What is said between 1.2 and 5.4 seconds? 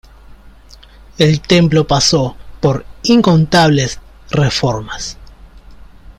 templo pasó por incontables reformas.